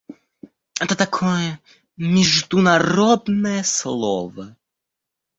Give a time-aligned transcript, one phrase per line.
[0.81, 1.59] –Это такое
[1.95, 4.57] международное слово.